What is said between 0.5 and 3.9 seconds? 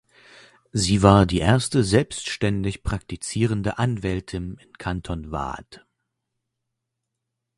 Sie war die erste selbstständig praktizierende